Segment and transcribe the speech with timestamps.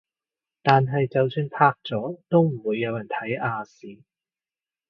[0.63, 4.01] 但係就算拍咗都唔會有人睇亞視